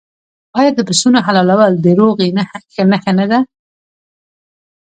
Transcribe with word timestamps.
آیا 0.59 0.71
د 0.75 0.79
پسونو 0.87 1.19
حلالول 1.27 1.73
د 1.83 1.87
روغې 1.99 2.27
نښه 2.91 3.11
نه 3.19 3.25
ده؟ 3.31 3.39